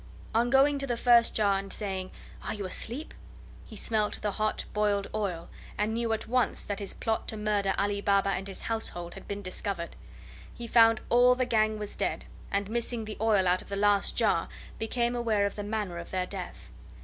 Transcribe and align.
On 0.33 0.49
going 0.49 0.79
to 0.79 0.87
the 0.87 0.97
first 0.97 1.35
jar 1.35 1.59
and 1.59 1.71
saying, 1.71 2.09
"Are 2.43 2.55
you 2.55 2.65
asleep?" 2.65 3.13
he 3.65 3.75
smelt 3.75 4.19
the 4.23 4.31
hot 4.31 4.65
boiled 4.73 5.07
oil, 5.13 5.47
and 5.77 5.93
knew 5.93 6.11
at 6.11 6.27
once 6.27 6.63
that 6.63 6.79
his 6.79 6.95
plot 6.95 7.27
to 7.27 7.37
murder 7.37 7.75
Ali 7.77 8.01
Baba 8.01 8.31
and 8.31 8.47
his 8.47 8.63
household 8.63 9.13
had 9.13 9.27
been 9.27 9.43
discovered. 9.43 9.95
He 10.55 10.65
found 10.65 11.01
all 11.09 11.35
the 11.35 11.45
gang 11.45 11.77
was 11.77 11.95
dead, 11.95 12.25
and, 12.49 12.67
missing 12.67 13.05
the 13.05 13.17
oil 13.21 13.47
out 13.47 13.61
of 13.61 13.69
the 13.69 13.75
last 13.75 14.15
jar, 14.15 14.49
became 14.79 15.15
aware 15.15 15.45
of 15.45 15.53
the 15.55 15.61
manner 15.61 15.99
of 15.99 16.09
their 16.09 16.25
death. 16.25 16.69